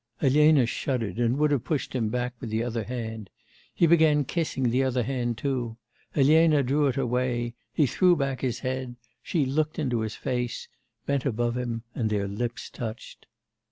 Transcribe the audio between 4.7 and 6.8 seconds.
the other hand too. Elena